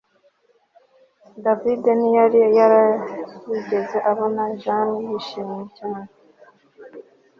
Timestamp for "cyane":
5.77-6.11